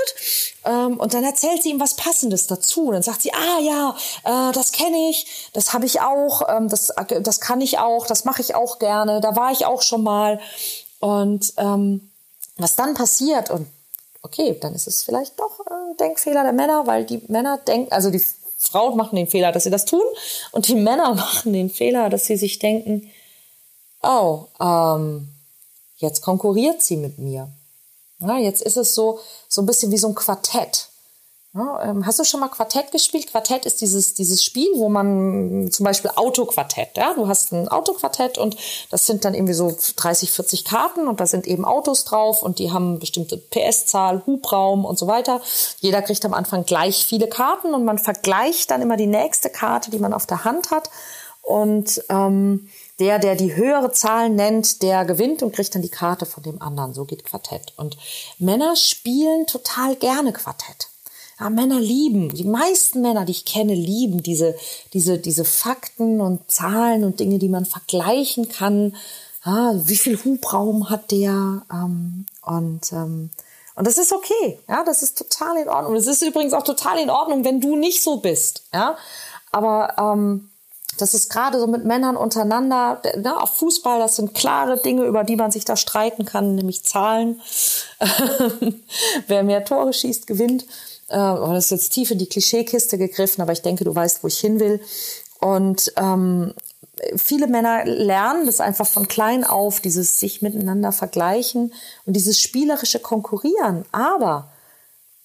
Ähm, 0.67 0.99
und 0.99 1.15
dann 1.15 1.25
erzählt 1.25 1.63
sie 1.63 1.71
ihm 1.71 1.81
was 1.81 1.95
Passendes 1.95 2.47
dazu. 2.47 2.93
Dann 2.93 3.03
sagt 3.03 3.23
sie, 3.23 3.33
ah 3.33 3.61
ja, 3.61 3.97
äh, 4.25 4.53
das 4.53 4.73
kenne 4.73 5.09
ich, 5.09 5.51
das 5.55 5.73
habe 5.73 5.87
ich 5.87 6.03
auch, 6.03 6.43
ähm, 6.55 6.69
das, 6.69 6.93
das 7.23 7.41
kann 7.41 7.63
ich 7.63 7.79
auch, 7.79 8.07
das 8.07 8.27
mache 8.27 8.43
ich 8.43 8.55
auch 8.55 8.79
gerne, 8.79 9.23
da 9.23 9.37
war 9.37 9.53
ich 9.53 9.65
auch 9.65 9.81
schon 9.81 10.03
mal. 10.03 10.39
Und 11.01 11.55
ähm, 11.57 12.11
was 12.59 12.77
dann 12.77 12.95
passiert, 12.95 13.51
und 13.51 13.69
okay, 14.27 14.59
dann 14.61 14.75
ist 14.75 14.87
es 14.87 15.05
vielleicht 15.05 15.39
doch 15.39 15.61
ein 15.67 15.97
Denkfehler 15.99 16.43
der 16.43 16.53
Männer, 16.53 16.87
weil 16.87 17.05
die 17.05 17.23
Männer 17.29 17.59
denken, 17.59 17.93
also 17.93 18.11
die 18.11 18.23
Frauen 18.59 18.97
machen 18.97 19.17
den 19.17 19.29
Fehler, 19.29 19.53
dass 19.53 19.65
sie 19.65 19.71
das 19.71 19.85
tun 19.85 20.03
und 20.53 20.69
die 20.69 20.75
Männer 20.75 21.15
machen 21.15 21.53
den 21.53 21.71
Fehler, 21.71 22.11
dass 22.11 22.27
sie 22.27 22.37
sich 22.37 22.59
denken, 22.59 23.11
oh, 24.03 24.47
ähm, 24.61 25.29
jetzt 25.97 26.23
konkurriert 26.23 26.83
sie 26.83 26.97
mit 26.97 27.19
mir. 27.19 27.49
Ja, 28.19 28.39
jetzt 28.39 28.63
ist 28.63 28.77
es 28.77 28.95
so, 28.95 29.21
so 29.49 29.63
ein 29.63 29.67
bisschen 29.67 29.93
wie 29.93 29.99
so 29.99 30.09
ein 30.09 30.15
Quartett. 30.15 30.89
Ja, 31.57 31.83
ähm, 31.85 32.05
hast 32.05 32.19
du 32.19 32.25
schon 32.25 32.41
mal 32.41 32.49
Quartett 32.49 32.93
gespielt? 32.93 33.29
Quartett 33.29 33.65
ist 33.65 33.81
dieses, 33.81 34.13
dieses 34.13 34.45
Spiel, 34.45 34.69
wo 34.75 34.91
man 34.91 35.71
zum 35.71 35.85
Beispiel 35.85 36.11
Autoquartett, 36.15 36.99
ja, 36.99 37.15
du 37.15 37.29
hast 37.29 37.51
ein 37.53 37.69
Autoquartett 37.69 38.37
und 38.37 38.57
das 38.91 39.07
sind 39.07 39.25
dann 39.25 39.33
irgendwie 39.33 39.55
so 39.55 39.75
30, 39.97 40.31
40 40.33 40.65
Karten 40.67 41.09
und 41.09 41.19
da 41.19 41.27
sind 41.27 41.47
eben 41.47 41.65
Autos 41.65 42.05
drauf 42.05 42.43
und 42.43 42.59
die 42.59 42.73
haben 42.73 42.99
bestimmte 42.99 43.39
PS-Zahl, 43.39 44.23
Hubraum 44.27 44.85
und 44.85 44.99
so 44.99 45.07
weiter. 45.07 45.41
Jeder 45.81 46.03
kriegt 46.03 46.27
am 46.27 46.35
Anfang 46.35 46.67
gleich 46.67 47.07
viele 47.07 47.27
Karten 47.27 47.73
und 47.73 47.87
man 47.87 47.99
vergleicht 47.99 48.71
dann 48.71 48.83
immer 48.83 48.99
die 48.99 49.07
nächste 49.07 49.49
Karte, 49.49 49.91
die 49.91 49.99
man 49.99 50.13
auf 50.13 50.27
der 50.27 50.45
Hand 50.45 50.71
hat 50.71 50.91
und 51.41 52.03
ähm, 52.11 52.69
der, 52.99 53.19
der 53.19 53.35
die 53.35 53.55
höhere 53.55 53.93
Zahl 53.93 54.29
nennt, 54.29 54.83
der 54.83 55.07
gewinnt 55.07 55.43
und 55.43 55.55
kriegt 55.55 55.75
dann 55.75 55.83
die 55.83 55.89
Karte 55.89 56.27
von 56.27 56.43
dem 56.43 56.61
anderen. 56.61 56.93
So 56.93 57.07
geht 57.07 57.25
Quartett. 57.25 57.73
Und 57.79 57.97
Männer 58.39 58.77
spielen 58.77 59.47
total 59.47 59.97
gerne 59.97 60.35
Quartett. 60.35 60.91
Ja, 61.39 61.51
Männer 61.51 61.81
lieben, 61.81 62.31
die 62.31 62.45
meisten 62.45 63.03
Männer, 63.03 63.27
die 63.27 63.33
ich 63.33 63.45
kenne, 63.45 63.75
lieben 63.75 64.23
diese, 64.23 64.55
diese, 64.95 65.19
diese 65.19 65.45
Fakten 65.45 66.21
und 66.21 66.51
Zahlen 66.51 67.05
und 67.05 67.21
Dinge, 67.21 67.39
die 67.39 67.51
man 67.51 67.67
vergleichen 67.67 68.49
kann. 68.49 68.97
Ja, 69.45 69.75
wie 69.75 69.97
viel 69.97 70.19
Hubraum 70.25 70.89
hat 70.89 71.11
der? 71.11 71.63
Ähm, 71.71 72.25
und, 72.43 72.91
ähm, 72.93 73.31
und 73.75 73.87
das 73.87 73.99
ist 73.99 74.13
okay. 74.13 74.59
Ja, 74.67 74.83
das 74.83 75.03
ist 75.03 75.19
total 75.19 75.59
in 75.59 75.69
Ordnung. 75.69 75.95
Das 75.95 76.07
ist 76.07 76.23
übrigens 76.23 76.55
auch 76.55 76.65
total 76.65 76.99
in 76.99 77.11
Ordnung, 77.11 77.45
wenn 77.45 77.61
du 77.61 77.77
nicht 77.77 78.03
so 78.03 78.17
bist. 78.17 78.65
Ja, 78.73 78.97
aber 79.53 79.95
ähm, 79.99 80.49
das 80.99 81.15
ist 81.15 81.31
gerade 81.31 81.59
so 81.59 81.67
mit 81.67 81.85
Männern 81.85 82.17
untereinander, 82.17 83.01
ne, 83.17 83.41
auf 83.41 83.57
Fußball, 83.59 83.99
das 83.99 84.17
sind 84.17 84.35
klare 84.35 84.79
Dinge, 84.79 85.05
über 85.05 85.25
die 85.25 85.37
man 85.37 85.51
sich 85.51 85.65
da 85.65 85.77
streiten 85.77 86.25
kann, 86.25 86.55
nämlich 86.55 86.85
Zahlen. 86.85 87.41
Wer 89.27 89.43
mehr 89.43 89.65
Tore 89.65 89.93
schießt, 89.93 90.27
gewinnt. 90.27 90.65
Äh, 91.09 91.17
das 91.17 91.67
ist 91.67 91.71
jetzt 91.71 91.93
tief 91.93 92.11
in 92.11 92.19
die 92.19 92.29
Klischeekiste 92.29 92.99
gegriffen, 92.99 93.43
aber 93.43 93.53
ich 93.53 93.63
denke, 93.63 93.85
du 93.85 93.95
weißt, 93.95 94.23
wo 94.23 94.29
ich 94.29 94.39
hin 94.39 94.61
will. 94.61 94.81
Und 95.41 95.93
ähm, 95.97 96.55
viele 97.17 97.47
Männer 97.47 97.85
lernen 97.85 98.47
das 98.47 98.61
einfach 98.61 98.87
von 98.87 99.09
klein 99.09 99.45
auf, 99.45 99.81
dieses 99.81 100.19
sich 100.19 100.43
miteinander 100.43 100.93
vergleichen 100.93 101.73
und 102.07 102.15
dieses 102.15 102.41
spielerische 102.41 103.01
Konkurrieren. 103.01 103.85
Aber 103.93 104.49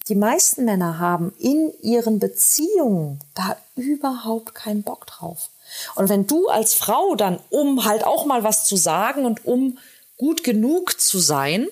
die 0.07 0.15
meisten 0.15 0.65
Männer 0.65 0.99
haben 0.99 1.33
in 1.39 1.71
ihren 1.81 2.19
Beziehungen 2.19 3.19
da 3.33 3.55
überhaupt 3.75 4.55
keinen 4.55 4.83
Bock 4.83 5.05
drauf. 5.07 5.49
Und 5.95 6.09
wenn 6.09 6.27
du 6.27 6.47
als 6.47 6.73
Frau 6.73 7.15
dann, 7.15 7.39
um 7.49 7.85
halt 7.85 8.03
auch 8.03 8.25
mal 8.25 8.43
was 8.43 8.65
zu 8.65 8.75
sagen 8.75 9.25
und 9.25 9.45
um 9.45 9.77
gut 10.17 10.43
genug 10.43 10.99
zu 10.99 11.19
sein, 11.19 11.67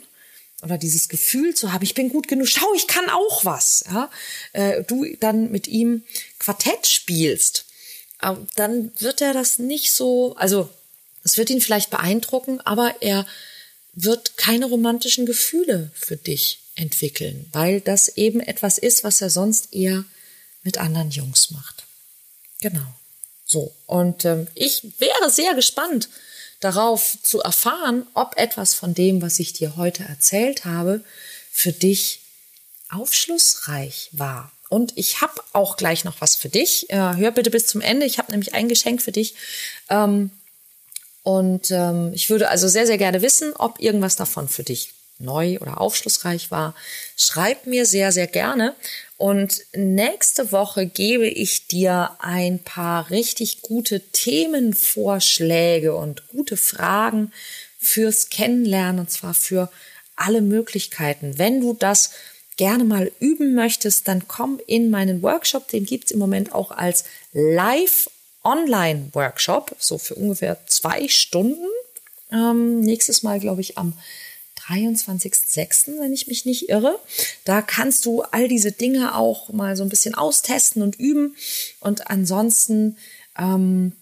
oder 0.61 0.77
dieses 0.77 1.07
Gefühl 1.09 1.55
zu 1.55 1.71
haben, 1.71 1.83
ich 1.83 1.93
bin 1.93 2.09
gut 2.09 2.27
genug, 2.27 2.47
schau, 2.47 2.73
ich 2.75 2.87
kann 2.87 3.09
auch 3.09 3.45
was, 3.45 3.83
ja, 3.89 4.09
äh, 4.53 4.83
du 4.83 5.05
dann 5.19 5.51
mit 5.51 5.67
ihm 5.67 6.03
Quartett 6.37 6.87
spielst, 6.87 7.65
äh, 8.21 8.33
dann 8.55 8.91
wird 8.99 9.21
er 9.21 9.33
das 9.33 9.59
nicht 9.59 9.91
so, 9.91 10.35
also 10.35 10.69
es 11.23 11.37
wird 11.37 11.49
ihn 11.49 11.61
vielleicht 11.61 11.89
beeindrucken, 11.89 12.59
aber 12.61 12.95
er 13.01 13.25
wird 13.93 14.37
keine 14.37 14.65
romantischen 14.65 15.25
Gefühle 15.25 15.91
für 15.93 16.17
dich 16.17 16.59
entwickeln, 16.75 17.47
weil 17.51 17.81
das 17.81 18.09
eben 18.09 18.39
etwas 18.39 18.77
ist, 18.77 19.03
was 19.03 19.21
er 19.21 19.29
sonst 19.29 19.73
eher 19.73 20.05
mit 20.63 20.77
anderen 20.77 21.11
Jungs 21.11 21.51
macht. 21.51 21.85
Genau. 22.61 22.85
So. 23.49 23.73
Und 23.87 24.25
ähm, 24.25 24.47
ich 24.53 24.83
wäre 24.99 25.29
sehr 25.29 25.55
gespannt, 25.55 26.09
darauf 26.59 27.17
zu 27.23 27.41
erfahren, 27.41 28.05
ob 28.13 28.37
etwas 28.37 28.75
von 28.75 28.93
dem, 28.93 29.21
was 29.21 29.39
ich 29.39 29.53
dir 29.53 29.75
heute 29.75 30.03
erzählt 30.03 30.65
habe, 30.65 31.01
für 31.51 31.71
dich 31.71 32.21
aufschlussreich 32.89 34.09
war. 34.11 34.51
Und 34.69 34.95
ich 34.97 35.21
habe 35.21 35.33
auch 35.51 35.77
gleich 35.77 36.03
noch 36.03 36.21
was 36.21 36.35
für 36.35 36.49
dich. 36.49 36.89
Äh, 36.91 37.15
hör 37.15 37.31
bitte 37.31 37.49
bis 37.49 37.65
zum 37.65 37.81
Ende. 37.81 38.05
Ich 38.05 38.19
habe 38.19 38.31
nämlich 38.31 38.53
ein 38.53 38.69
Geschenk 38.69 39.01
für 39.01 39.11
dich. 39.11 39.33
Ähm, 39.89 40.29
und 41.23 41.71
ähm, 41.71 42.11
ich 42.13 42.29
würde 42.29 42.49
also 42.49 42.67
sehr, 42.67 42.85
sehr 42.85 42.99
gerne 42.99 43.23
wissen, 43.23 43.53
ob 43.53 43.79
irgendwas 43.79 44.15
davon 44.15 44.47
für 44.47 44.63
dich 44.63 44.93
neu 45.19 45.59
oder 45.59 45.79
aufschlussreich 45.79 46.49
war. 46.51 46.73
Schreib 47.15 47.67
mir 47.67 47.85
sehr, 47.85 48.11
sehr 48.11 48.27
gerne. 48.27 48.75
Und 49.17 49.61
nächste 49.73 50.51
Woche 50.53 50.85
gebe 50.85 51.27
ich 51.27 51.67
dir 51.67 52.11
ein 52.19 52.59
paar 52.59 53.09
richtig 53.09 53.61
gute 53.61 53.99
Themenvorschläge 53.99 55.93
und 55.93 56.27
gute 56.29 56.55
Fragen 56.55 57.33
fürs 57.77 58.29
Kennenlernen, 58.29 59.01
und 59.01 59.11
zwar 59.11 59.33
für 59.33 59.69
alle 60.15 60.39
Möglichkeiten. 60.41 61.37
Wenn 61.37 61.59
du 61.61 61.73
das 61.73 62.11
gerne 62.55 62.83
mal 62.83 63.11
üben 63.19 63.53
möchtest, 63.55 64.07
dann 64.07 64.27
komm 64.27 64.59
in 64.67 64.89
meinen 64.89 65.21
Workshop. 65.21 65.67
Den 65.69 65.85
gibt's 65.85 66.11
im 66.11 66.19
Moment 66.19 66.53
auch 66.53 66.71
als 66.71 67.05
Live-Online-Workshop, 67.33 69.75
so 69.79 69.97
für 69.97 70.15
ungefähr 70.15 70.57
zwei 70.67 71.07
Stunden. 71.07 71.67
Ähm, 72.31 72.81
nächstes 72.81 73.23
Mal, 73.23 73.39
glaube 73.39 73.61
ich, 73.61 73.77
am 73.77 73.93
23.06., 74.69 75.99
wenn 75.99 76.13
ich 76.13 76.27
mich 76.27 76.45
nicht 76.45 76.69
irre. 76.69 76.99
Da 77.45 77.61
kannst 77.61 78.05
du 78.05 78.21
all 78.21 78.47
diese 78.47 78.71
Dinge 78.71 79.15
auch 79.15 79.49
mal 79.49 79.75
so 79.75 79.83
ein 79.83 79.89
bisschen 79.89 80.15
austesten 80.15 80.81
und 80.81 80.99
üben. 80.99 81.35
Und 81.79 82.09
ansonsten, 82.09 82.97
ähm, 83.37 83.93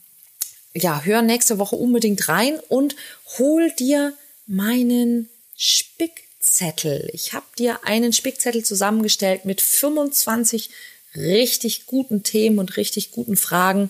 ja, 0.74 1.02
hör 1.04 1.22
nächste 1.22 1.58
Woche 1.58 1.76
unbedingt 1.76 2.28
rein 2.30 2.60
und 2.70 2.96
hol 3.38 3.72
dir 3.72 4.14
meinen 4.46 5.30
Spickzettel. 5.56 7.10
Ich 7.14 7.34
habe 7.34 7.46
dir 7.58 7.84
einen 7.84 8.14
Spickzettel 8.14 8.64
zusammengestellt 8.64 9.46
mit 9.46 9.62
25 9.62 10.70
richtig 11.16 11.86
guten 11.86 12.24
Themen 12.24 12.60
und 12.60 12.78
richtig 12.78 13.12
guten 13.12 13.38
Fragen, 13.38 13.90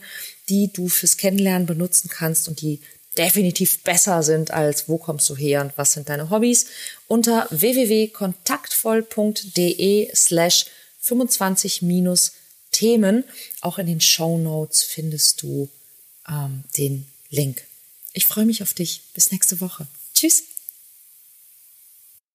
die 0.50 0.72
du 0.72 0.88
fürs 0.88 1.18
Kennenlernen 1.18 1.68
benutzen 1.68 2.10
kannst 2.10 2.48
und 2.48 2.62
die 2.62 2.80
definitiv 3.17 3.84
besser 3.84 4.23
sind 4.23 4.51
als 4.51 4.88
wo 4.88 4.97
kommst 4.97 5.30
du 5.30 5.36
her 5.36 5.60
und 5.62 5.77
was 5.77 5.91
sind 5.93 6.08
deine 6.10 6.30
Hobbys 6.30 6.67
unter 7.08 7.47
www.kontaktvoll.de 7.49 10.15
slash 10.15 10.67
25 10.99 11.82
minus 11.82 12.34
Themen. 12.71 13.23
Auch 13.62 13.80
in 13.80 13.88
den 13.88 14.01
Show 14.01 14.38
Notes 14.38 14.84
findest 14.84 15.41
du 15.41 15.69
ähm, 16.30 16.63
den 16.77 17.08
Link. 17.30 17.63
Ich 18.13 18.25
freue 18.25 18.45
mich 18.45 18.62
auf 18.62 18.73
dich. 18.73 19.01
Bis 19.13 19.32
nächste 19.32 19.62
Woche. 19.62 19.88
Tschüss. 20.13 20.43